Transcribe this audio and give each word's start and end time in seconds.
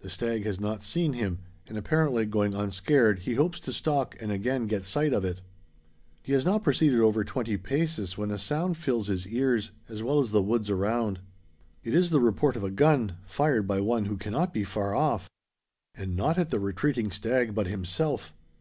The 0.00 0.10
stag 0.10 0.42
has 0.42 0.58
not 0.58 0.82
seen 0.82 1.12
him; 1.12 1.38
and, 1.68 1.78
apparently, 1.78 2.26
going 2.26 2.52
unscared, 2.52 3.20
he 3.20 3.34
hopes 3.34 3.60
to 3.60 3.72
stalk, 3.72 4.16
and 4.20 4.32
again 4.32 4.66
get 4.66 4.84
sight 4.84 5.12
of 5.12 5.24
it. 5.24 5.40
He 6.20 6.32
has 6.32 6.44
not 6.44 6.64
proceeded 6.64 6.98
over 6.98 7.22
twenty 7.22 7.56
paces, 7.56 8.18
when 8.18 8.32
a 8.32 8.38
sound 8.38 8.76
fills 8.76 9.06
his 9.06 9.24
ears, 9.24 9.70
as 9.88 10.02
well 10.02 10.18
as 10.18 10.32
the 10.32 10.42
woods 10.42 10.68
around. 10.68 11.20
It 11.84 11.94
is 11.94 12.10
the 12.10 12.18
report 12.18 12.56
of 12.56 12.64
a 12.64 12.72
gun, 12.72 13.14
fired 13.24 13.68
by 13.68 13.80
one 13.80 14.06
who 14.06 14.16
cannot 14.16 14.52
be 14.52 14.64
far 14.64 14.96
off. 14.96 15.30
And 15.94 16.16
not 16.16 16.38
at 16.38 16.50
the 16.50 16.58
retreating 16.58 17.12
stag, 17.12 17.54
but 17.54 17.68
himself! 17.68 18.34